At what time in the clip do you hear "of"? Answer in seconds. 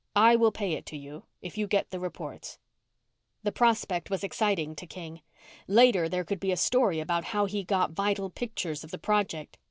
8.83-8.89